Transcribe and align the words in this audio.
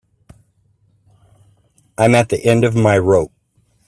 I'm 1.95 2.15
at 2.15 2.29
the 2.29 2.43
end 2.43 2.63
of 2.63 2.73
my 2.75 2.97
rope. 2.97 3.31